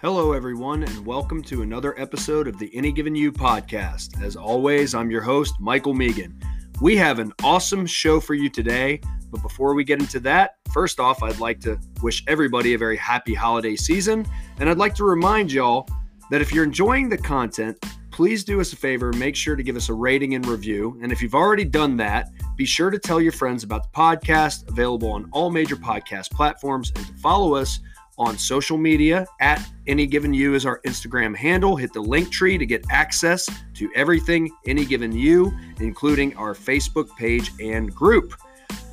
[0.00, 4.22] Hello, everyone, and welcome to another episode of the Any Given You podcast.
[4.22, 6.40] As always, I'm your host, Michael Megan.
[6.80, 11.00] We have an awesome show for you today, but before we get into that, first
[11.00, 14.24] off, I'd like to wish everybody a very happy holiday season,
[14.60, 15.88] and I'd like to remind y'all
[16.30, 19.74] that if you're enjoying the content, please do us a favor, make sure to give
[19.74, 20.96] us a rating and review.
[21.02, 24.68] And if you've already done that, be sure to tell your friends about the podcast,
[24.68, 27.80] available on all major podcast platforms, and to follow us
[28.18, 31.76] on social media at any given you is our Instagram handle.
[31.76, 37.08] Hit the link tree to get access to everything any given you, including our Facebook
[37.16, 38.34] page and group.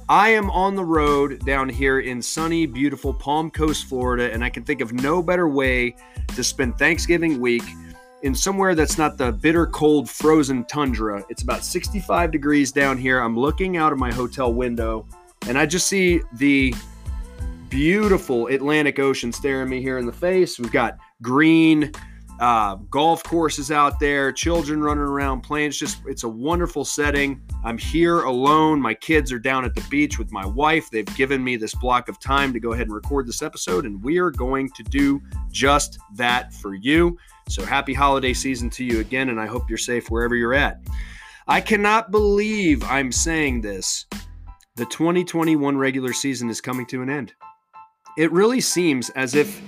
[0.08, 4.50] I am on the road down here in sunny, beautiful Palm Coast, Florida, and I
[4.50, 5.96] can think of no better way
[6.36, 7.64] to spend Thanksgiving week
[8.22, 11.24] in somewhere that's not the bitter cold frozen tundra.
[11.30, 13.20] It's about 65 degrees down here.
[13.20, 15.08] I'm looking out of my hotel window
[15.48, 16.74] and I just see the
[17.70, 20.60] beautiful Atlantic Ocean staring me here in the face.
[20.60, 21.92] We've got green
[22.40, 25.70] uh, golf courses out there, children running around playing.
[25.70, 27.42] It's just, it's a wonderful setting.
[27.64, 28.82] I'm here alone.
[28.82, 30.90] My kids are down at the beach with my wife.
[30.90, 34.04] They've given me this block of time to go ahead and record this episode, and
[34.04, 37.18] we are going to do just that for you.
[37.48, 40.82] So happy holiday season to you again, and I hope you're safe wherever you're at.
[41.48, 44.08] I cannot believe I'm saying this.
[44.76, 47.34] The 2021 regular season is coming to an end
[48.18, 49.62] it really seems as if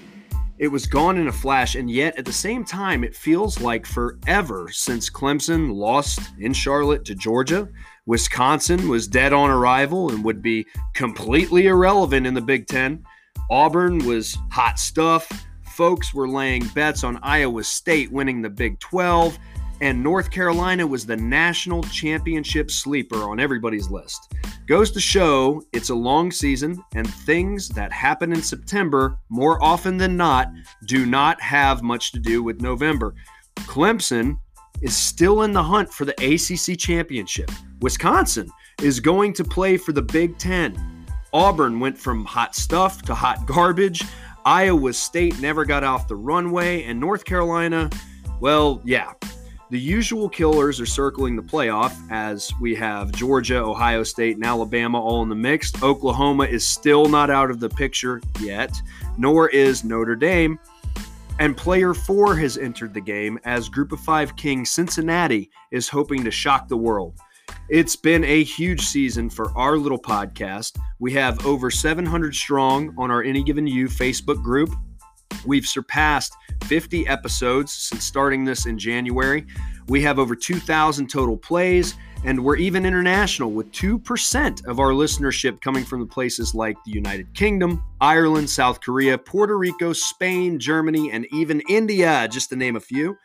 [0.57, 3.85] it was gone in a flash, and yet at the same time, it feels like
[3.85, 7.69] forever since Clemson lost in Charlotte to Georgia.
[8.07, 13.03] Wisconsin was dead on arrival and would be completely irrelevant in the Big Ten.
[13.51, 15.29] Auburn was hot stuff.
[15.75, 19.37] Folks were laying bets on Iowa State winning the Big 12
[19.81, 24.33] and North Carolina was the national championship sleeper on everybody's list.
[24.67, 29.95] Goes to show it's a long season, and things that happen in September, more often
[29.95, 30.49] than not,
[30.87, 33.15] do not have much to do with November.
[33.59, 34.37] Clemson
[34.81, 37.49] is still in the hunt for the ACC championship.
[37.79, 38.49] Wisconsin
[38.81, 41.05] is going to play for the Big Ten.
[41.31, 44.03] Auburn went from hot stuff to hot garbage.
[44.43, 47.89] Iowa State never got off the runway, and North Carolina,
[48.41, 49.13] well, yeah,
[49.69, 55.01] the usual killers are circling the playoff as we have Georgia, Ohio State, and Alabama
[55.01, 55.71] all in the mix.
[55.83, 58.81] Oklahoma is still not out of the picture yet,
[59.17, 60.57] nor is Notre Dame.
[61.39, 66.23] And player four has entered the game as Group of Five King Cincinnati is hoping
[66.23, 67.19] to shock the world.
[67.69, 70.77] It's been a huge season for our little podcast.
[70.99, 74.69] We have over 700 strong on our Any Given You Facebook group.
[75.45, 79.45] We've surpassed 50 episodes since starting this in January.
[79.87, 85.61] We have over 2,000 total plays, and we're even international with 2% of our listenership
[85.61, 91.11] coming from the places like the United Kingdom, Ireland, South Korea, Puerto Rico, Spain, Germany,
[91.11, 93.17] and even India, just to name a few.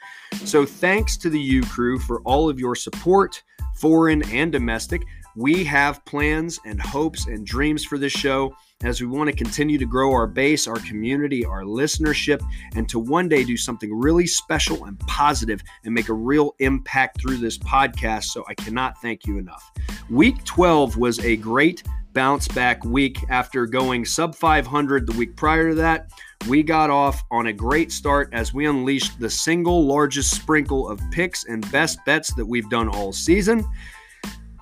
[0.44, 3.42] So thanks to the U crew for all of your support,
[3.74, 5.02] foreign and domestic.
[5.36, 9.78] We have plans and hopes and dreams for this show as we want to continue
[9.78, 12.42] to grow our base, our community, our listenership,
[12.74, 17.20] and to one day do something really special and positive and make a real impact
[17.20, 18.24] through this podcast.
[18.24, 19.70] So I cannot thank you enough.
[20.10, 21.82] Week 12 was a great
[22.12, 26.10] bounce back week after going sub 500 the week prior to that.
[26.46, 31.00] We got off on a great start as we unleashed the single largest sprinkle of
[31.10, 33.64] picks and best bets that we've done all season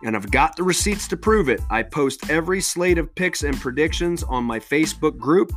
[0.04, 1.60] and I've got the receipts to prove it.
[1.70, 5.52] I post every slate of picks and predictions on my Facebook group.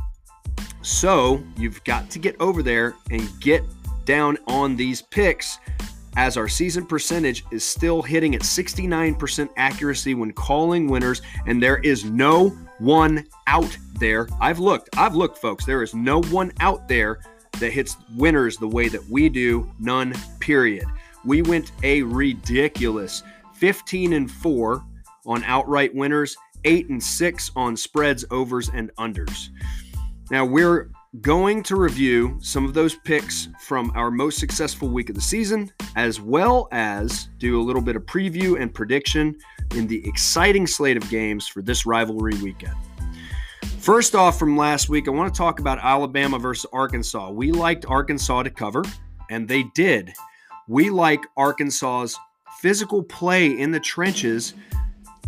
[0.82, 3.62] So you've got to get over there and get
[4.04, 5.58] down on these picks
[6.16, 11.78] as our season percentage is still hitting at 69% accuracy when calling winners, and there
[11.78, 14.28] is no one out there.
[14.40, 15.64] I've looked, I've looked, folks.
[15.64, 17.20] There is no one out there
[17.60, 20.84] that hits winners the way that we do, none, period.
[21.24, 23.22] We went a ridiculous
[23.54, 24.84] 15 and 4
[25.26, 29.48] on outright winners, 8 and 6 on spreads, overs, and unders.
[30.30, 30.90] Now, we're
[31.20, 35.70] going to review some of those picks from our most successful week of the season,
[35.94, 39.36] as well as do a little bit of preview and prediction
[39.76, 42.74] in the exciting slate of games for this rivalry weekend.
[43.78, 47.30] First off, from last week, I want to talk about Alabama versus Arkansas.
[47.30, 48.82] We liked Arkansas to cover,
[49.30, 50.12] and they did.
[50.66, 52.18] We like Arkansas's
[52.64, 54.54] physical play in the trenches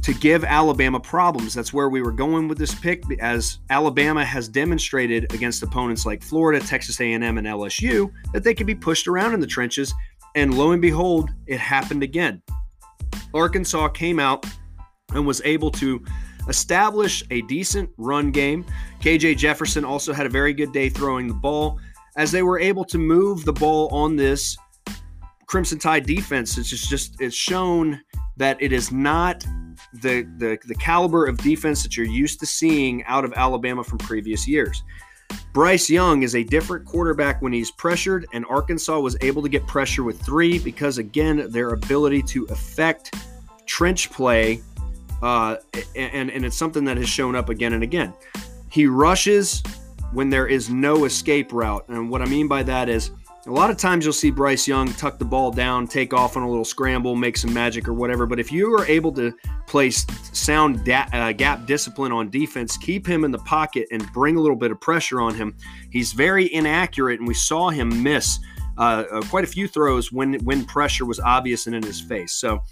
[0.00, 1.52] to give Alabama problems.
[1.52, 6.22] That's where we were going with this pick as Alabama has demonstrated against opponents like
[6.22, 9.92] Florida, Texas A&M and LSU that they can be pushed around in the trenches
[10.34, 12.40] and lo and behold, it happened again.
[13.34, 14.46] Arkansas came out
[15.12, 16.02] and was able to
[16.48, 18.64] establish a decent run game.
[19.02, 21.78] KJ Jefferson also had a very good day throwing the ball.
[22.16, 24.56] as they were able to move the ball on this
[25.46, 26.58] Crimson Tide defense.
[26.58, 28.00] It's just, just it's shown
[28.36, 29.46] that it is not
[30.02, 33.98] the, the the caliber of defense that you're used to seeing out of Alabama from
[33.98, 34.82] previous years.
[35.52, 39.66] Bryce Young is a different quarterback when he's pressured, and Arkansas was able to get
[39.66, 43.14] pressure with three because, again, their ability to affect
[43.64, 44.62] trench play,
[45.22, 45.56] uh,
[45.96, 48.12] and, and it's something that has shown up again and again.
[48.70, 49.62] He rushes
[50.12, 51.88] when there is no escape route.
[51.88, 53.10] And what I mean by that is
[53.46, 56.42] a lot of times you'll see Bryce Young tuck the ball down, take off on
[56.42, 58.26] a little scramble, make some magic or whatever.
[58.26, 59.32] But if you are able to
[59.66, 64.36] place sound da- uh, gap discipline on defense, keep him in the pocket, and bring
[64.36, 65.54] a little bit of pressure on him,
[65.90, 67.20] he's very inaccurate.
[67.20, 68.40] And we saw him miss
[68.78, 72.32] uh, uh, quite a few throws when when pressure was obvious and in his face.
[72.34, 72.62] So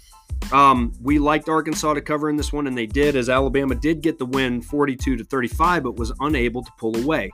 [0.51, 4.01] um, we liked Arkansas to cover in this one, and they did, as Alabama did
[4.01, 7.31] get the win 42 to 35, but was unable to pull away.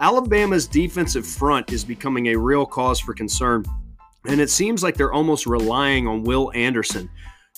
[0.00, 3.64] Alabama's defensive front is becoming a real cause for concern,
[4.26, 7.10] and it seems like they're almost relying on Will Anderson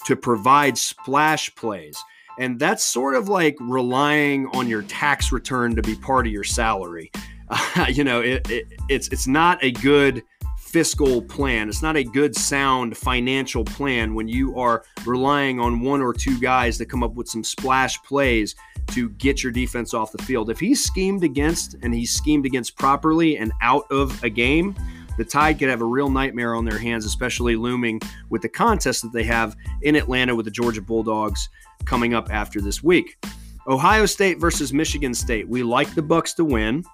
[0.06, 1.98] to provide splash plays.
[2.38, 6.44] And that's sort of like relying on your tax return to be part of your
[6.44, 7.10] salary.
[7.48, 10.22] Uh, you know, it, it, it's it's not a good
[10.70, 11.68] fiscal plan.
[11.68, 16.38] It's not a good, sound financial plan when you are relying on one or two
[16.38, 18.54] guys to come up with some splash plays
[18.90, 20.50] to get your defense off the field.
[20.50, 24.74] If he's schemed against and he's schemed against properly and out of a game,
[25.16, 28.00] the Tide could have a real nightmare on their hands, especially looming
[28.30, 31.48] with the contest that they have in Atlanta with the Georgia Bulldogs
[31.84, 33.22] coming up after this week.
[33.66, 35.48] Ohio State versus Michigan State.
[35.48, 36.84] We like the Bucks to win.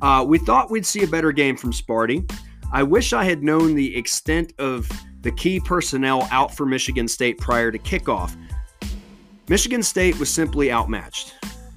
[0.00, 2.30] Uh, we thought we'd see a better game from Sparty.
[2.72, 4.88] I wish I had known the extent of
[5.22, 8.36] the key personnel out for Michigan State prior to kickoff.
[9.46, 11.34] Michigan State was simply outmatched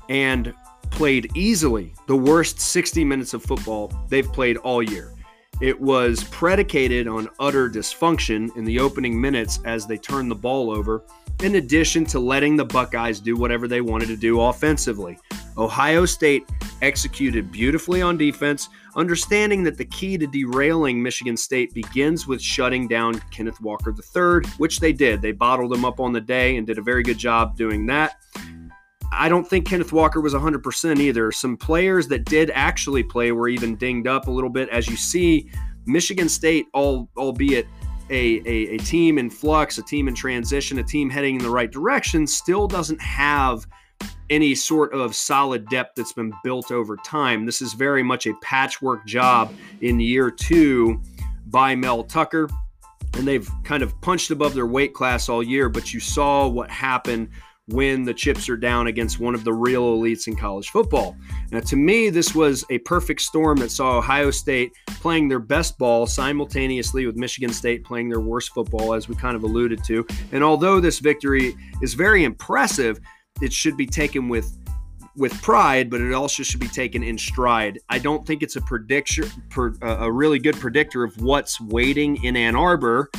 [0.07, 0.53] and
[0.89, 5.13] played easily the worst 60 minutes of football they've played all year.
[5.59, 10.71] It was predicated on utter dysfunction in the opening minutes as they turned the ball
[10.71, 11.03] over,
[11.43, 15.17] in addition to letting the Buckeyes do whatever they wanted to do offensively.
[15.57, 16.47] Ohio State
[16.81, 22.87] executed beautifully on defense, understanding that the key to derailing Michigan State begins with shutting
[22.87, 25.21] down Kenneth Walker III, which they did.
[25.21, 28.15] They bottled him up on the day and did a very good job doing that.
[29.11, 31.31] I don't think Kenneth Walker was 100% either.
[31.31, 34.67] Some players that did actually play were even dinged up a little bit.
[34.69, 35.49] As you see,
[35.85, 37.67] Michigan State, all, albeit
[38.09, 41.49] a, a, a team in flux, a team in transition, a team heading in the
[41.49, 43.67] right direction, still doesn't have–
[44.29, 47.45] any sort of solid depth that's been built over time.
[47.45, 51.01] This is very much a patchwork job in year two
[51.47, 52.49] by Mel Tucker.
[53.13, 56.69] And they've kind of punched above their weight class all year, but you saw what
[56.69, 57.29] happened
[57.69, 61.17] when the chips are down against one of the real elites in college football.
[61.51, 65.77] Now, to me, this was a perfect storm that saw Ohio State playing their best
[65.77, 70.05] ball simultaneously with Michigan State playing their worst football, as we kind of alluded to.
[70.31, 73.01] And although this victory is very impressive,
[73.41, 74.57] it should be taken with
[75.17, 77.79] with pride, but it also should be taken in stride.
[77.89, 82.23] I don't think it's a prediction, per, uh, a really good predictor of what's waiting
[82.23, 83.09] in Ann Arbor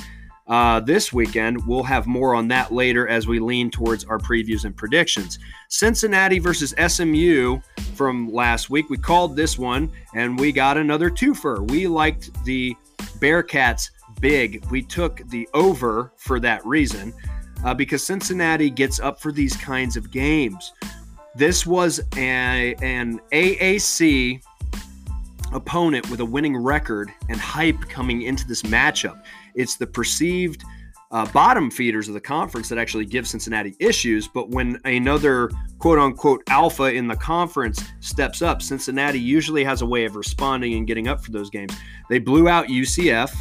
[0.47, 1.67] uh, this weekend.
[1.67, 5.38] We'll have more on that later as we lean towards our previews and predictions.
[5.69, 7.61] Cincinnati versus SMU
[7.95, 8.88] from last week.
[8.88, 11.69] We called this one, and we got another twofer.
[11.69, 12.76] We liked the
[13.19, 13.90] Bearcats
[14.21, 14.64] big.
[14.71, 17.12] We took the over for that reason
[17.65, 20.73] uh, because Cincinnati gets up for these kinds of games.
[21.35, 24.43] This was a, an AAC
[25.53, 29.23] opponent with a winning record and hype coming into this matchup.
[29.55, 30.65] It's the perceived
[31.11, 34.29] uh, bottom feeders of the conference that actually give Cincinnati issues.
[34.29, 39.87] But when another quote unquote alpha in the conference steps up, Cincinnati usually has a
[39.87, 41.75] way of responding and getting up for those games.
[42.11, 43.35] They blew out UCF.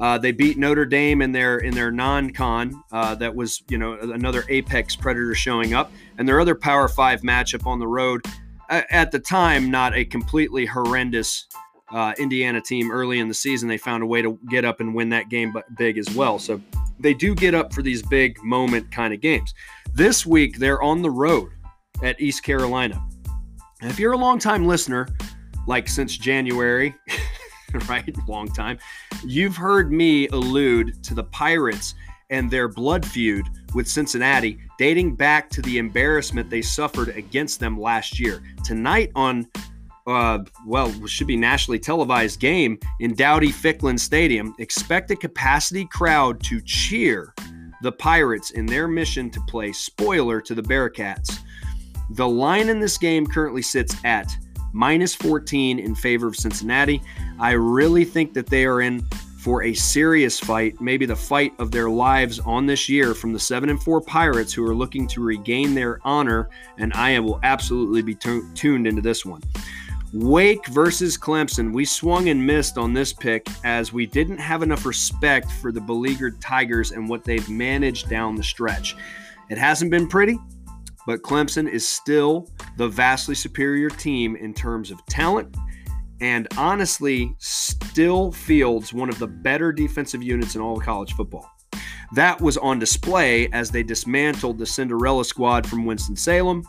[0.00, 2.82] Uh, they beat Notre Dame in their in their non-con.
[2.90, 7.20] Uh, that was you know another apex predator showing up, and their other Power Five
[7.20, 8.24] matchup on the road.
[8.70, 11.46] At the time, not a completely horrendous
[11.90, 13.68] uh, Indiana team early in the season.
[13.68, 16.38] They found a way to get up and win that game, but big as well.
[16.38, 16.60] So
[17.00, 19.52] they do get up for these big moment kind of games.
[19.92, 21.50] This week they're on the road
[22.02, 23.04] at East Carolina.
[23.82, 25.08] If you're a long-time listener,
[25.66, 26.94] like since January.
[27.88, 28.14] right?
[28.28, 28.78] Long time.
[29.24, 31.94] You've heard me allude to the Pirates
[32.30, 37.78] and their blood feud with Cincinnati dating back to the embarrassment they suffered against them
[37.78, 38.42] last year.
[38.64, 39.46] Tonight on
[40.06, 44.54] uh, well, should be nationally televised game in Dowdy Ficklen Stadium.
[44.58, 47.34] Expect a capacity crowd to cheer
[47.82, 51.38] the Pirates in their mission to play spoiler to the Bearcats.
[52.10, 54.36] The line in this game currently sits at
[54.72, 57.02] minus 14 in favor of Cincinnati.
[57.38, 59.06] I really think that they are in
[59.40, 63.38] for a serious fight, maybe the fight of their lives on this year from the
[63.38, 68.02] 7 and 4 Pirates who are looking to regain their honor and I will absolutely
[68.02, 69.42] be t- tuned into this one.
[70.12, 71.72] Wake versus Clemson.
[71.72, 75.80] We swung and missed on this pick as we didn't have enough respect for the
[75.80, 78.96] beleaguered Tigers and what they've managed down the stretch.
[79.48, 80.38] It hasn't been pretty,
[81.10, 85.56] but Clemson is still the vastly superior team in terms of talent
[86.20, 91.50] and honestly still fields one of the better defensive units in all of college football.
[92.14, 96.62] That was on display as they dismantled the Cinderella squad from Winston-Salem.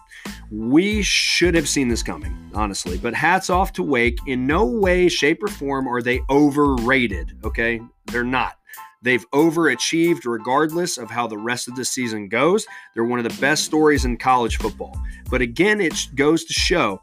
[0.50, 4.18] We should have seen this coming, honestly, but hats off to Wake.
[4.26, 7.80] In no way, shape, or form are they overrated, okay?
[8.08, 8.58] They're not.
[9.02, 12.66] They've overachieved regardless of how the rest of the season goes.
[12.94, 15.00] They're one of the best stories in college football.
[15.30, 17.02] But again, it goes to show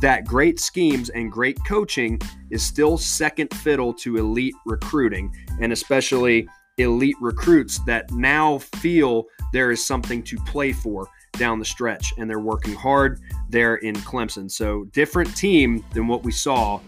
[0.00, 2.20] that great schemes and great coaching
[2.50, 9.70] is still second fiddle to elite recruiting, and especially elite recruits that now feel there
[9.70, 14.50] is something to play for down the stretch, and they're working hard there in Clemson.
[14.50, 16.80] So, different team than what we saw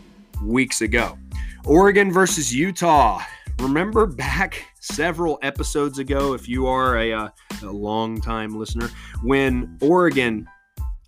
[0.43, 1.19] weeks ago.
[1.65, 3.23] Oregon versus Utah.
[3.63, 7.29] Remember back several episodes ago, if you are a, uh,
[7.63, 8.91] a long time listener,
[9.23, 10.47] when Oregon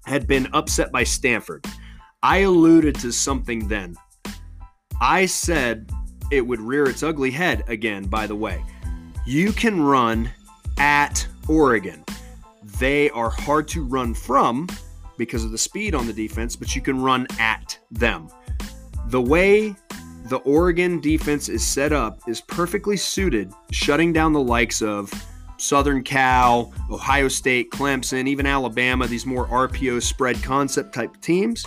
[0.06, 1.64] had been upset by Stanford.
[2.22, 3.96] I alluded to something then.
[5.00, 5.90] I said
[6.30, 8.64] it would rear its ugly head again, by the way.
[9.26, 10.30] You can run
[10.78, 12.04] at Oregon.
[12.78, 14.68] They are hard to run from
[15.16, 18.28] because of the speed on the defense, but you can run at them.
[19.08, 19.76] The way
[20.24, 25.12] the Oregon defense is set up is perfectly suited, shutting down the likes of
[25.58, 31.64] Southern Cal, Ohio State, Clemson, even Alabama, these more RPO spread concept type teams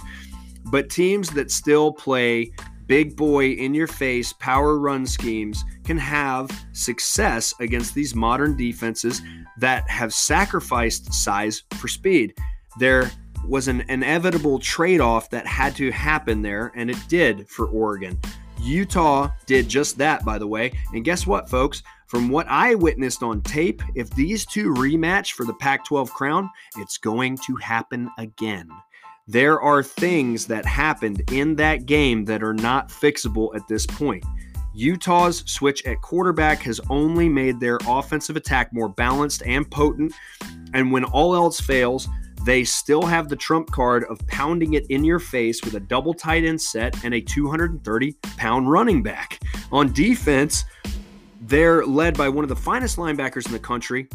[0.70, 2.52] but teams that still play
[2.88, 9.22] big boy in your face power run schemes can have success against these modern defenses
[9.58, 12.34] that have sacrificed size for speed.
[12.80, 13.12] There
[13.48, 18.20] was an inevitable trade off that had to happen there, and it did for Oregon.
[18.62, 20.74] Utah did just that, by the way.
[20.94, 21.84] And guess what, folks?
[22.08, 26.50] From what I witnessed on tape, if these two rematch for the Pac 12 crown,
[26.78, 28.70] it's going to happen again.
[29.28, 34.24] There are things that happened in that game that are not fixable at this point.
[34.74, 40.14] Utah's switch at quarterback has only made their offensive attack more balanced and potent.
[40.74, 42.08] And when all else fails,
[42.48, 46.14] they still have the trump card of pounding it in your face with a double
[46.14, 49.42] tight end set and a 230 pound running back.
[49.74, 50.64] On defense,
[51.42, 54.08] they're led by one of the finest linebackers in the country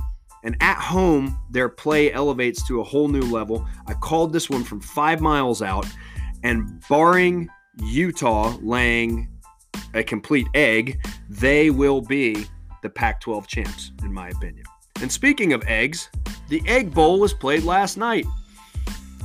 [0.44, 3.68] and at home, their play elevates to a whole new level.
[3.86, 5.86] I called this one from five miles out,
[6.42, 7.50] and barring
[7.84, 9.28] Utah laying
[9.92, 12.46] a complete egg, they will be
[12.82, 14.64] the Pac 12 champs, in my opinion.
[15.02, 16.08] And speaking of eggs,
[16.48, 18.24] the Egg Bowl was played last night.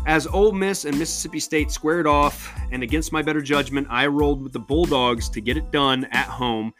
[0.05, 4.43] As Ole Miss and Mississippi State squared off, and against my better judgment, I rolled
[4.43, 6.73] with the Bulldogs to get it done at home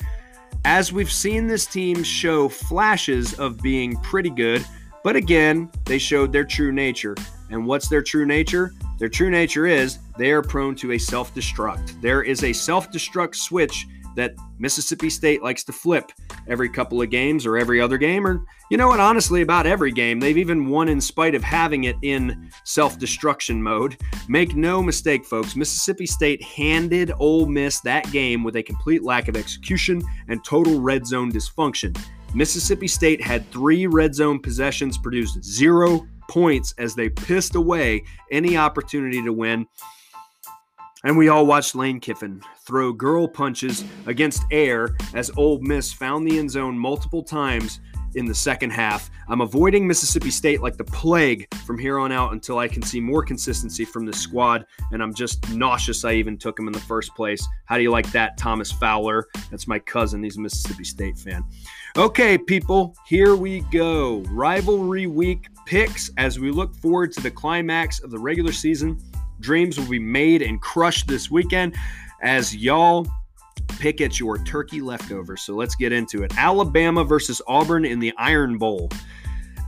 [0.67, 4.65] as we've seen this team show flashes of being pretty good,
[5.01, 7.15] but again, they showed their true nature.
[7.49, 8.73] And what's their true nature?
[8.99, 12.01] Their true nature is they are prone to a self destruct.
[12.01, 16.11] There is a self destruct switch that Mississippi State likes to flip
[16.47, 19.91] every couple of games or every other game, or you know what, honestly, about every
[19.91, 20.19] game.
[20.19, 23.97] They've even won in spite of having it in self destruction mode.
[24.27, 29.27] Make no mistake, folks, Mississippi State handed Ole Miss that game with a complete lack
[29.27, 31.97] of execution and total red zone dysfunction.
[32.33, 38.57] Mississippi State had three red zone possessions, produced zero points as they pissed away any
[38.57, 39.65] opportunity to win.
[41.03, 46.27] And we all watched Lane Kiffin throw girl punches against air as Ole Miss found
[46.27, 47.79] the end zone multiple times
[48.15, 49.11] in the second half.
[49.29, 52.99] I'm avoiding Mississippi State like the plague from here on out until I can see
[52.99, 54.65] more consistency from the squad.
[54.91, 57.45] And I'm just nauseous I even took him in the first place.
[57.65, 59.27] How do you like that, Thomas Fowler?
[59.51, 60.23] That's my cousin.
[60.23, 61.43] He's a Mississippi State fan.
[61.95, 64.23] Okay, people, here we go.
[64.29, 68.99] Rivalry week picks as we look forward to the climax of the regular season
[69.39, 71.75] Dreams will be made and crushed this weekend
[72.21, 73.07] as y'all
[73.79, 75.41] pick at your turkey leftovers.
[75.41, 76.37] So let's get into it.
[76.37, 78.89] Alabama versus Auburn in the Iron Bowl.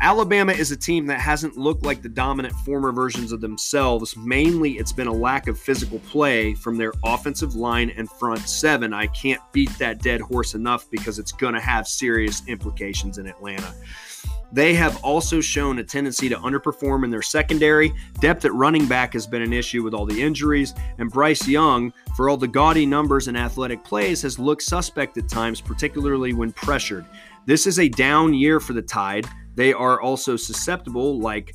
[0.02, 4.16] Alabama is a team that hasn't looked like the dominant former versions of themselves.
[4.16, 8.94] Mainly, it's been a lack of physical play from their offensive line and front seven.
[8.94, 13.28] I can't beat that dead horse enough because it's going to have serious implications in
[13.28, 13.74] Atlanta.
[14.52, 17.94] They have also shown a tendency to underperform in their secondary.
[18.20, 21.94] Depth at running back has been an issue with all the injuries, and Bryce Young,
[22.16, 26.52] for all the gaudy numbers and athletic plays, has looked suspect at times, particularly when
[26.52, 27.06] pressured.
[27.46, 29.28] This is a down year for the Tide.
[29.56, 31.54] They are also susceptible, like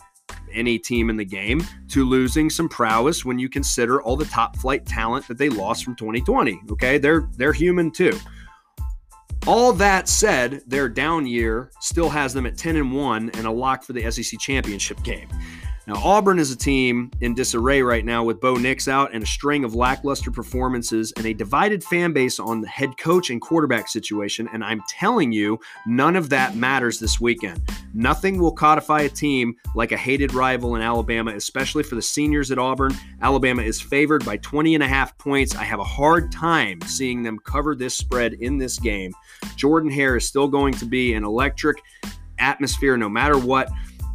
[0.52, 4.56] any team in the game, to losing some prowess when you consider all the top
[4.56, 6.60] flight talent that they lost from 2020.
[6.70, 8.16] Okay, they're they're human too.
[9.46, 13.50] All that said, their down year still has them at 10 and 1 and a
[13.50, 15.28] lock for the SEC championship game.
[15.86, 19.26] Now, Auburn is a team in disarray right now with Bo Nix out and a
[19.26, 23.88] string of lackluster performances and a divided fan base on the head coach and quarterback
[23.88, 24.48] situation.
[24.54, 27.60] And I'm telling you, none of that matters this weekend.
[27.92, 32.50] Nothing will codify a team like a hated rival in Alabama, especially for the seniors
[32.50, 32.94] at Auburn.
[33.20, 35.54] Alabama is favored by 20 and a half points.
[35.54, 39.12] I have a hard time seeing them cover this spread in this game.
[39.56, 41.76] Jordan Hare is still going to be an electric
[42.38, 43.68] atmosphere no matter what.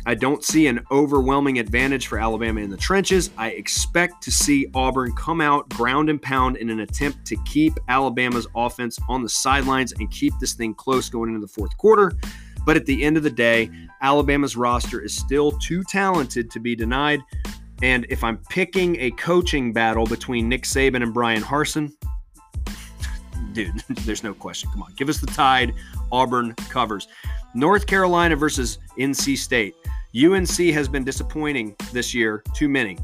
[0.06, 3.30] I don't see an overwhelming advantage for Alabama in the trenches.
[3.38, 7.74] I expect to see Auburn come out ground and pound in an attempt to keep
[7.90, 12.14] Alabama's offense on the sidelines and keep this thing close going into the fourth quarter.
[12.66, 13.70] But at the end of the day,
[14.02, 17.20] Alabama's roster is still too talented to be denied.
[17.82, 21.94] And if I'm picking a coaching battle between Nick Saban and Bryan Harsin,
[23.66, 24.70] dude, there's no question.
[24.72, 25.74] Come on, give us the tide.
[26.12, 27.08] Auburn covers.
[27.54, 29.76] North Carolina versus NC State.
[30.16, 32.98] UNC has been disappointing this year, too many.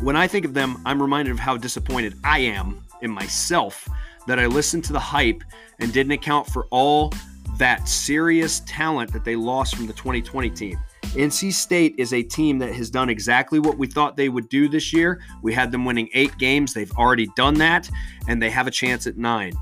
[0.00, 3.88] When I think of them, I'm reminded of how disappointed I am in myself
[4.26, 5.42] that I listened to the hype
[5.78, 7.12] and didn't account for all
[7.56, 10.78] that serious talent that they lost from the 2020 team.
[11.14, 14.68] NC State is a team that has done exactly what we thought they would do
[14.68, 15.20] this year.
[15.42, 16.74] We had them winning eight games.
[16.74, 17.88] They've already done that,
[18.28, 19.52] and they have a chance at nine.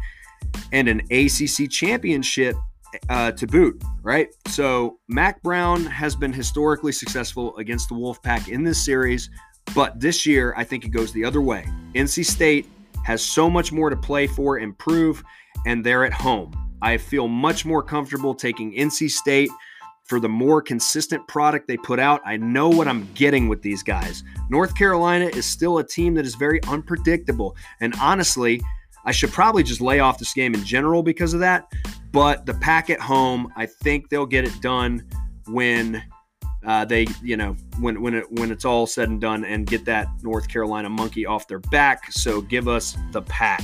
[0.73, 2.57] And an ACC championship
[3.09, 4.29] uh, to boot, right?
[4.49, 9.31] So Mack Brown has been historically successful against the Wolfpack in this series,
[9.75, 11.67] but this year I think it goes the other way.
[11.95, 12.67] NC State
[13.05, 15.23] has so much more to play for and prove,
[15.65, 16.53] and they're at home.
[16.83, 19.51] I feel much more comfortable taking NC State
[20.07, 22.21] for the more consistent product they put out.
[22.25, 24.23] I know what I'm getting with these guys.
[24.49, 27.57] North Carolina is still a team that is very unpredictable.
[27.81, 28.63] And honestly,
[29.05, 31.73] I should probably just lay off this game in general because of that.
[32.13, 35.07] But the pack at home, I think they'll get it done
[35.49, 36.03] when
[36.65, 39.85] uh, they, you know, when when it when it's all said and done, and get
[39.85, 42.11] that North Carolina monkey off their back.
[42.11, 43.63] So give us the pack.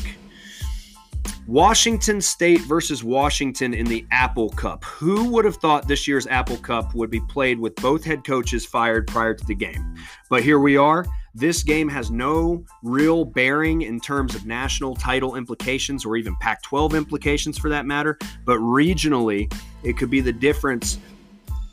[1.47, 4.85] Washington State versus Washington in the Apple Cup.
[4.85, 8.65] Who would have thought this year's Apple Cup would be played with both head coaches
[8.65, 9.97] fired prior to the game?
[10.31, 11.05] But here we are.
[11.35, 16.63] This game has no real bearing in terms of national title implications or even Pac
[16.63, 18.19] 12 implications for that matter.
[18.45, 19.53] But regionally,
[19.83, 20.99] it could be the difference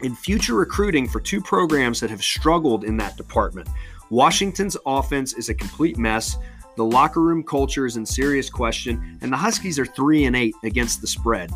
[0.01, 3.69] in future recruiting for two programs that have struggled in that department.
[4.09, 6.37] Washington's offense is a complete mess.
[6.79, 10.55] The locker room culture is in serious question, and the Huskies are 3 and 8
[10.63, 11.51] against the spread.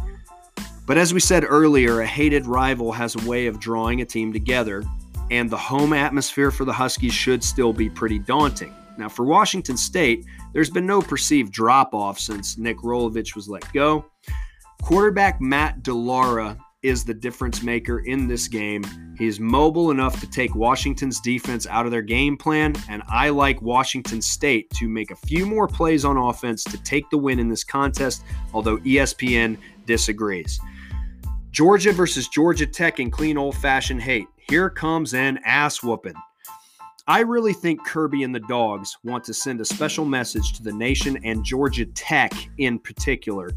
[0.85, 4.33] But as we said earlier, a hated rival has a way of drawing a team
[4.33, 4.83] together,
[5.31, 8.75] and the home atmosphere for the Huskies should still be pretty daunting.
[8.97, 13.71] Now, for Washington State, there's been no perceived drop off since Nick Rolovich was let
[13.71, 14.03] go.
[14.81, 18.83] Quarterback Matt DeLaura is the difference maker in this game.
[19.17, 23.61] He's mobile enough to take Washington's defense out of their game plan, and I like
[23.61, 27.47] Washington State to make a few more plays on offense to take the win in
[27.47, 28.23] this contest,
[28.53, 30.59] although ESPN disagrees.
[31.51, 34.27] Georgia versus Georgia Tech in clean old fashioned hate.
[34.49, 36.15] Here comes an ass whooping.
[37.05, 40.73] I really think Kirby and the Dogs want to send a special message to the
[40.73, 43.51] nation and Georgia Tech in particular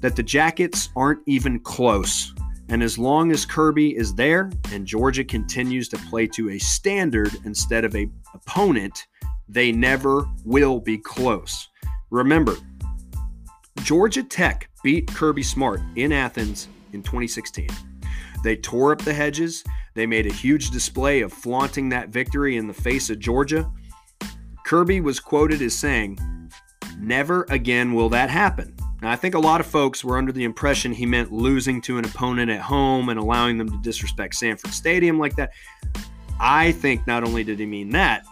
[0.00, 2.34] that the Jackets aren't even close.
[2.68, 7.32] And as long as Kirby is there and Georgia continues to play to a standard
[7.44, 9.06] instead of a opponent,
[9.48, 11.68] they never will be close.
[12.10, 12.56] Remember,
[13.82, 17.68] Georgia Tech beat Kirby Smart in Athens in 2016.
[18.42, 19.64] They tore up the hedges.
[19.94, 23.70] They made a huge display of flaunting that victory in the face of Georgia.
[24.64, 26.18] Kirby was quoted as saying,
[26.98, 28.73] Never again will that happen.
[29.04, 31.98] Now, I think a lot of folks were under the impression he meant losing to
[31.98, 35.52] an opponent at home and allowing them to disrespect Sanford Stadium like that.
[36.40, 38.24] I think not only did he mean that,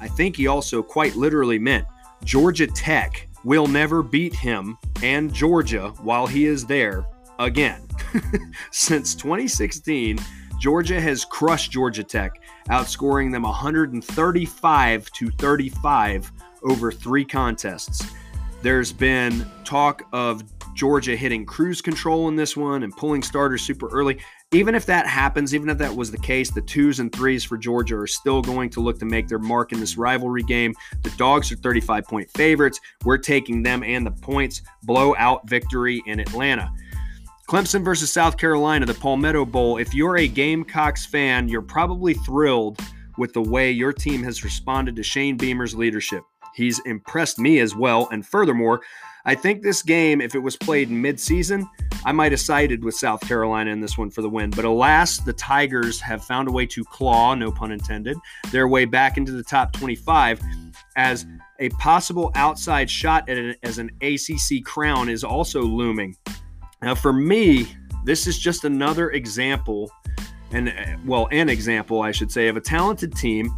[0.00, 1.88] I think he also quite literally meant
[2.22, 7.04] Georgia Tech will never beat him and Georgia while he is there
[7.40, 7.84] again.
[8.70, 10.20] Since 2016,
[10.60, 16.32] Georgia has crushed Georgia Tech, outscoring them 135 to 35
[16.62, 18.06] over three contests.
[18.62, 20.44] There's been talk of
[20.74, 24.18] Georgia hitting cruise control in this one and pulling starters super early.
[24.52, 27.56] Even if that happens, even if that was the case, the twos and threes for
[27.58, 30.74] Georgia are still going to look to make their mark in this rivalry game.
[31.02, 32.78] The Dogs are 35 point favorites.
[33.04, 34.62] We're taking them and the points.
[34.84, 36.72] Blowout victory in Atlanta.
[37.48, 39.78] Clemson versus South Carolina, the Palmetto Bowl.
[39.78, 42.80] If you're a Gamecocks fan, you're probably thrilled
[43.18, 46.22] with the way your team has responded to Shane Beamer's leadership.
[46.54, 48.08] He's impressed me as well.
[48.12, 48.82] And furthermore,
[49.24, 51.68] I think this game, if it was played mid-season,
[52.04, 54.50] I might have sided with South Carolina in this one for the win.
[54.50, 58.16] But alas, the Tigers have found a way to claw, no pun intended,
[58.50, 60.40] their way back into the top 25
[60.96, 61.24] as
[61.60, 66.16] a possible outside shot at an, as an ACC crown is also looming.
[66.82, 67.68] Now, for me,
[68.04, 69.88] this is just another example,
[70.50, 70.74] and
[71.06, 73.56] well, an example, I should say, of a talented team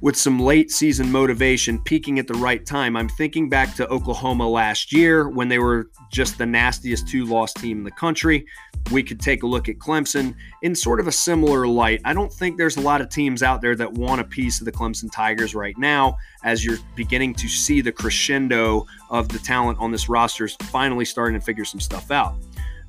[0.00, 2.96] with some late season motivation peaking at the right time.
[2.96, 7.52] I'm thinking back to Oklahoma last year when they were just the nastiest two loss
[7.54, 8.46] team in the country.
[8.92, 12.00] We could take a look at Clemson in sort of a similar light.
[12.04, 14.64] I don't think there's a lot of teams out there that want a piece of
[14.64, 19.78] the Clemson Tigers right now as you're beginning to see the crescendo of the talent
[19.80, 22.34] on this roster is finally starting to figure some stuff out.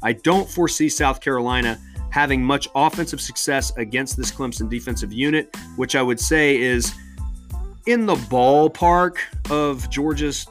[0.03, 5.95] I don't foresee South Carolina having much offensive success against this Clemson defensive unit, which
[5.95, 6.93] I would say is
[7.85, 9.17] in the ballpark
[9.49, 10.47] of Georgia's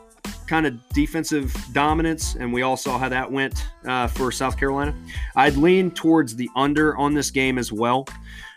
[0.47, 4.95] kind of defensive dominance, and we all saw how that went uh, for South Carolina.
[5.35, 8.07] I'd lean towards the under on this game as well.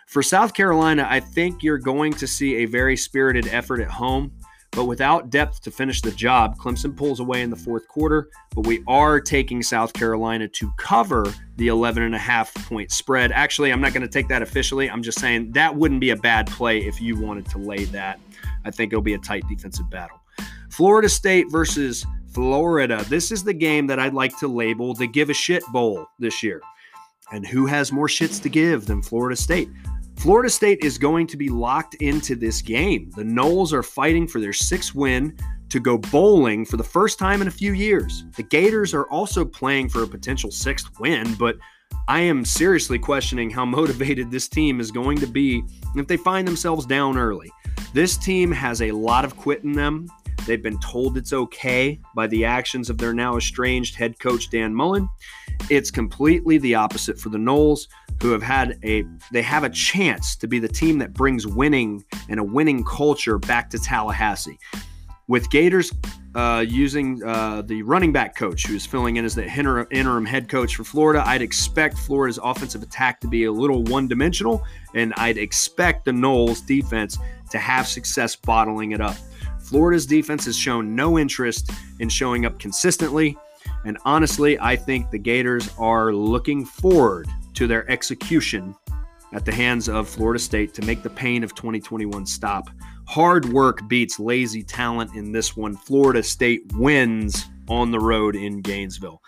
[0.06, 4.32] For South Carolina, I think you're going to see a very spirited effort at home.
[4.72, 8.28] But without depth to finish the job, Clemson pulls away in the fourth quarter.
[8.54, 13.32] But we are taking South Carolina to cover the 11 and a half point spread.
[13.32, 14.88] Actually, I'm not going to take that officially.
[14.88, 18.20] I'm just saying that wouldn't be a bad play if you wanted to lay that.
[18.64, 20.20] I think it'll be a tight defensive battle.
[20.70, 23.04] Florida State versus Florida.
[23.08, 26.42] This is the game that I'd like to label the give a shit bowl this
[26.42, 26.60] year.
[27.32, 29.68] And who has more shits to give than Florida State?
[30.20, 33.10] Florida State is going to be locked into this game.
[33.16, 35.34] The Noles are fighting for their sixth win
[35.70, 38.24] to go bowling for the first time in a few years.
[38.36, 41.56] The Gators are also playing for a potential sixth win, but
[42.06, 45.62] I am seriously questioning how motivated this team is going to be
[45.96, 47.50] if they find themselves down early.
[47.94, 50.06] This team has a lot of quit in them.
[50.46, 54.74] They've been told it's okay by the actions of their now estranged head coach Dan
[54.74, 55.08] Mullen.
[55.68, 57.86] It's completely the opposite for the Noles,
[58.22, 62.02] who have had a they have a chance to be the team that brings winning
[62.28, 64.58] and a winning culture back to Tallahassee.
[65.28, 65.92] With Gators
[66.34, 69.44] uh, using uh, the running back coach who's filling in as the
[69.90, 74.08] interim head coach for Florida, I'd expect Florida's offensive attack to be a little one
[74.08, 77.16] dimensional, and I'd expect the Noles defense
[77.50, 79.16] to have success bottling it up.
[79.70, 83.38] Florida's defense has shown no interest in showing up consistently.
[83.84, 88.74] And honestly, I think the Gators are looking forward to their execution
[89.32, 92.68] at the hands of Florida State to make the pain of 2021 stop.
[93.06, 95.76] Hard work beats lazy talent in this one.
[95.76, 99.22] Florida State wins on the road in Gainesville.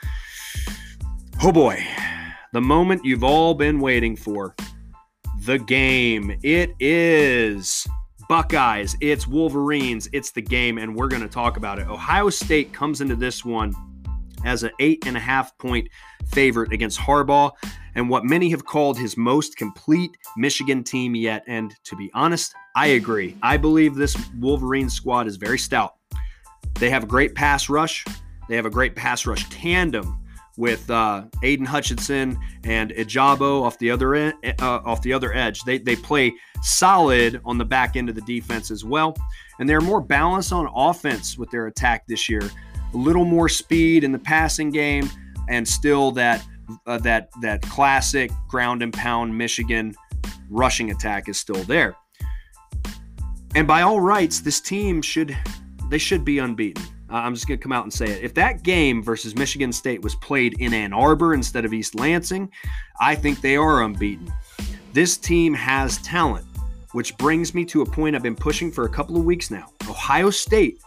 [1.40, 1.86] Oh boy,
[2.52, 4.56] the moment you've all been waiting for.
[5.44, 6.36] The game.
[6.42, 7.86] It is
[8.32, 11.86] Buckeyes, it's Wolverines, it's the game, and we're going to talk about it.
[11.86, 13.74] Ohio State comes into this one
[14.46, 15.86] as an eight and a half point
[16.28, 17.52] favorite against Harbaugh
[17.94, 21.44] and what many have called his most complete Michigan team yet.
[21.46, 23.36] And to be honest, I agree.
[23.42, 25.96] I believe this Wolverine squad is very stout.
[26.80, 28.02] They have a great pass rush.
[28.48, 30.21] They have a great pass rush tandem
[30.56, 35.62] with uh, Aidan Hutchinson and Ojabo off the other end, uh, off the other edge.
[35.62, 39.16] They they play solid on the back end of the defense as well,
[39.58, 42.42] and they're more balanced on offense with their attack this year.
[42.94, 45.08] A little more speed in the passing game,
[45.48, 46.44] and still that
[46.86, 49.94] uh, that that classic ground and pound Michigan
[50.50, 51.96] rushing attack is still there.
[53.54, 55.36] And by all rights, this team should
[55.88, 56.84] they should be unbeaten.
[57.12, 58.24] Uh, I'm just going to come out and say it.
[58.24, 62.50] If that game versus Michigan State was played in Ann Arbor instead of East Lansing,
[63.00, 64.32] I think they are unbeaten.
[64.94, 66.46] This team has talent,
[66.92, 69.66] which brings me to a point I've been pushing for a couple of weeks now.
[69.88, 70.80] Ohio State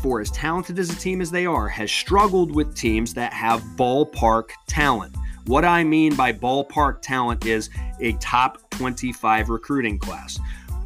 [0.00, 3.60] for as talented as a team as they are, has struggled with teams that have
[3.76, 5.14] ballpark talent.
[5.46, 7.68] What I mean by ballpark talent is
[8.00, 10.40] a top 25 recruiting class.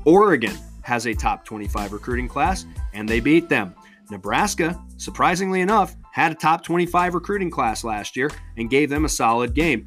[0.04, 3.74] Oregon has a top 25 recruiting class, and they beat them.
[4.10, 9.08] Nebraska, surprisingly enough, had a top 25 recruiting class last year and gave them a
[9.08, 9.86] solid game.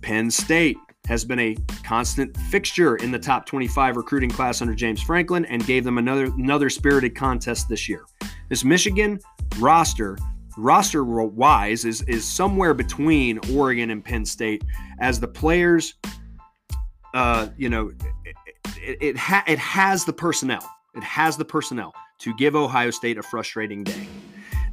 [0.00, 5.02] Penn State has been a constant fixture in the top 25 recruiting class under James
[5.02, 8.04] Franklin and gave them another another spirited contest this year.
[8.48, 9.18] This Michigan
[9.58, 10.16] roster
[10.56, 14.64] roster wise is is somewhere between Oregon and Penn State
[15.00, 15.94] as the players
[17.14, 17.90] uh, you know
[18.76, 23.18] it it, ha- it has the personnel it has the personnel to give Ohio State
[23.18, 24.08] a frustrating day.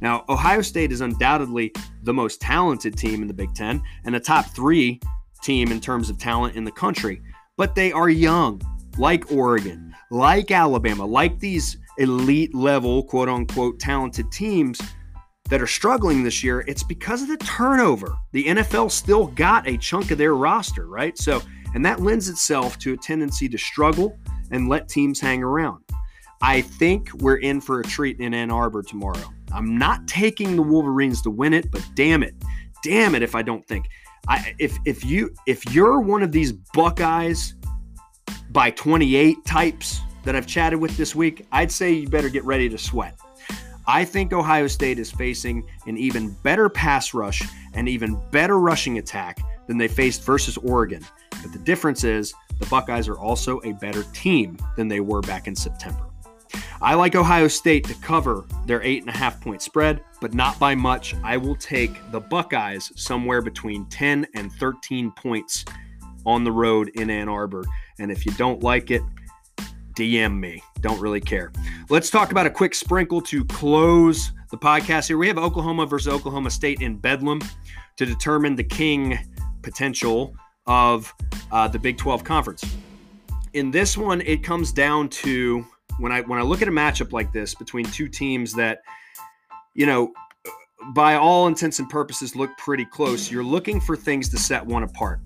[0.00, 4.20] Now, Ohio State is undoubtedly the most talented team in the Big 10 and a
[4.20, 5.00] top 3
[5.42, 7.20] team in terms of talent in the country,
[7.56, 8.60] but they are young,
[8.98, 14.80] like Oregon, like Alabama, like these elite level, quote unquote, talented teams
[15.50, 18.16] that are struggling this year, it's because of the turnover.
[18.32, 21.18] The NFL still got a chunk of their roster, right?
[21.18, 21.42] So,
[21.74, 24.16] and that lends itself to a tendency to struggle
[24.52, 25.82] and let teams hang around.
[26.42, 29.22] I think we're in for a treat in Ann Arbor tomorrow.
[29.52, 32.34] I'm not taking the Wolverines to win it, but damn it,
[32.82, 33.86] damn it if I don't think.
[34.28, 37.54] I if if you if you're one of these Buckeyes
[38.50, 42.68] by 28 types that I've chatted with this week, I'd say you better get ready
[42.68, 43.18] to sweat.
[43.86, 47.42] I think Ohio State is facing an even better pass rush
[47.74, 51.04] and even better rushing attack than they faced versus Oregon.
[51.42, 55.48] But the difference is the Buckeyes are also a better team than they were back
[55.48, 56.09] in September.
[56.80, 60.58] I like Ohio State to cover their eight and a half point spread, but not
[60.58, 61.14] by much.
[61.22, 65.64] I will take the Buckeyes somewhere between 10 and 13 points
[66.26, 67.64] on the road in Ann Arbor.
[67.98, 69.02] And if you don't like it,
[69.94, 70.62] DM me.
[70.80, 71.52] Don't really care.
[71.88, 75.18] Let's talk about a quick sprinkle to close the podcast here.
[75.18, 77.40] We have Oklahoma versus Oklahoma State in Bedlam
[77.96, 79.18] to determine the king
[79.62, 80.34] potential
[80.66, 81.12] of
[81.52, 82.64] uh, the Big 12 conference.
[83.52, 85.66] In this one, it comes down to
[85.98, 88.80] when I when I look at a matchup like this between two teams that,
[89.74, 90.12] you know,
[90.94, 94.82] by all intents and purposes look pretty close, you're looking for things to set one
[94.82, 95.20] apart.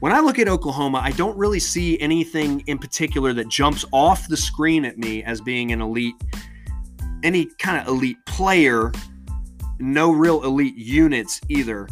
[0.00, 4.28] When I look at Oklahoma, I don't really see anything in particular that jumps off
[4.28, 6.14] the screen at me as being an elite,
[7.22, 8.92] any kind of elite player,
[9.78, 11.88] no real elite units either.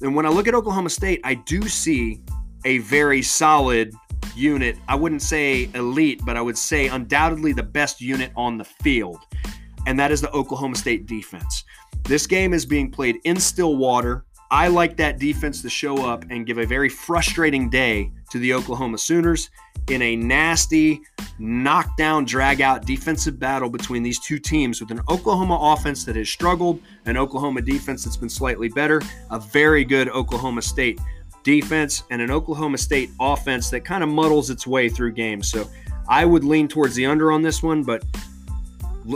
[0.00, 2.22] And when I look at Oklahoma State, I do see
[2.64, 3.92] a very solid
[4.36, 4.76] unit.
[4.88, 9.18] I wouldn't say elite, but I would say undoubtedly the best unit on the field.
[9.86, 11.64] And that is the Oklahoma State defense.
[12.04, 14.24] This game is being played in Stillwater.
[14.50, 18.52] I like that defense to show up and give a very frustrating day to the
[18.52, 19.48] Oklahoma Sooners
[19.88, 21.02] in a nasty,
[21.38, 26.28] knockdown, drag out defensive battle between these two teams with an Oklahoma offense that has
[26.28, 31.00] struggled, an Oklahoma defense that's been slightly better, a very good Oklahoma State
[31.42, 35.50] defense, and an Oklahoma State offense that kind of muddles its way through games.
[35.50, 35.68] So
[36.08, 38.04] I would lean towards the under on this one, but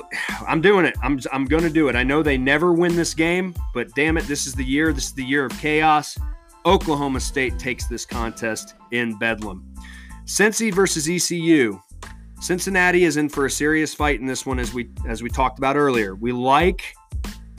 [0.49, 0.97] I'm doing it.
[1.03, 1.97] I'm, I'm going to do it.
[1.97, 4.93] I know they never win this game, but damn it, this is the year.
[4.93, 6.19] This is the year of chaos.
[6.67, 9.75] Oklahoma State takes this contest in Bedlam.
[10.25, 11.81] Cincy versus ECU.
[12.41, 15.59] Cincinnati is in for a serious fight in this one, as we as we talked
[15.59, 16.15] about earlier.
[16.15, 16.95] We like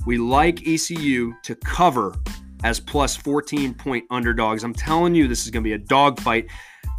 [0.06, 2.16] we like ECU to cover
[2.64, 4.64] as plus 14 point underdogs.
[4.64, 6.48] I'm telling you, this is going to be a dogfight.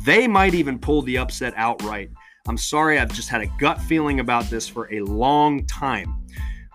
[0.05, 2.11] They might even pull the upset outright.
[2.49, 6.25] I'm sorry, I've just had a gut feeling about this for a long time.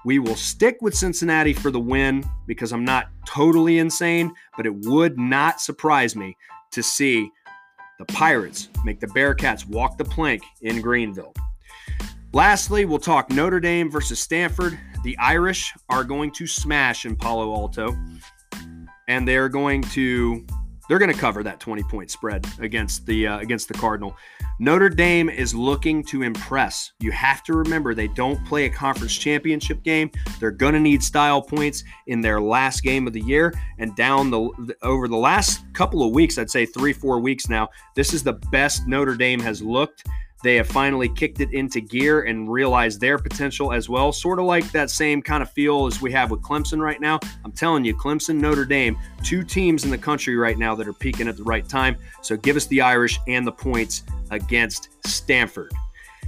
[0.04, 4.74] We will stick with Cincinnati for the win because I'm not totally insane, but it
[4.86, 6.36] would not surprise me
[6.72, 7.30] to see
[8.00, 11.34] the Pirates make the Bearcats walk the plank in Greenville.
[12.34, 14.80] Lastly, we'll talk Notre Dame versus Stanford.
[15.04, 17.96] The Irish are going to smash in Palo Alto
[19.08, 20.46] and they're going to
[20.92, 24.14] they're going to cover that 20 point spread against the uh, against the Cardinal.
[24.60, 26.92] Notre Dame is looking to impress.
[27.00, 30.12] You have to remember they don't play a conference championship game.
[30.40, 34.32] They're going to need style points in their last game of the year and down
[34.32, 38.34] the over the last couple of weeks, I'd say 3-4 weeks now, this is the
[38.34, 40.04] best Notre Dame has looked
[40.44, 44.12] they have finally kicked it into gear and realized their potential as well.
[44.12, 47.20] Sort of like that same kind of feel as we have with Clemson right now.
[47.46, 50.94] I'm telling you, Clemson, Notre Dame, two teams in the country right now that are
[50.94, 51.96] peaking at the right time.
[52.22, 55.72] So give us the Irish and the points against Stanford.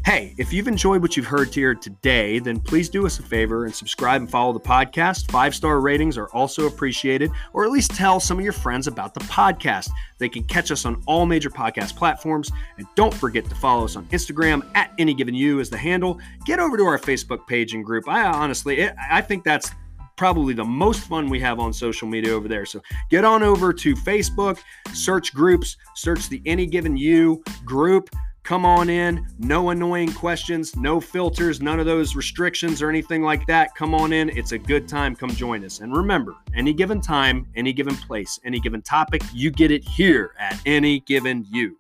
[0.06, 3.64] Hey, if you've enjoyed what you've heard here today, then please do us a favor
[3.64, 5.32] and subscribe and follow the podcast.
[5.32, 9.14] Five star ratings are also appreciated, or at least tell some of your friends about
[9.14, 9.90] the podcast.
[10.18, 12.52] They can catch us on all major podcast platforms.
[12.78, 16.20] And don't forget to follow us on Instagram at any given you as the handle.
[16.46, 18.10] Get over to our Facebook page and group.
[18.10, 19.72] I honestly, I think that's
[20.18, 22.66] probably the most fun we have on social media over there.
[22.66, 24.60] So get on over to Facebook,
[24.94, 28.10] search groups, search the Any Given You group.
[28.44, 29.26] Come on in.
[29.40, 33.74] No annoying questions, no filters, none of those restrictions or anything like that.
[33.74, 34.30] Come on in.
[34.38, 35.16] It's a good time.
[35.16, 35.80] Come join us.
[35.80, 40.34] And remember, any given time, any given place, any given topic, you get it here
[40.38, 41.78] at any given you.